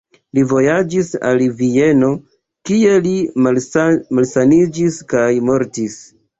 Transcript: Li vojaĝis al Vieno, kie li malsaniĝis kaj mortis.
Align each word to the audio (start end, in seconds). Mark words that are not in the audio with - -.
Li 0.35 0.43
vojaĝis 0.51 1.11
al 1.31 1.43
Vieno, 1.59 2.09
kie 2.71 2.97
li 3.05 3.13
malsaniĝis 4.17 5.01
kaj 5.17 5.31
mortis. 5.53 6.05